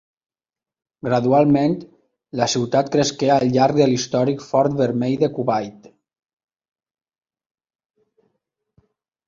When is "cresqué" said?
2.95-3.29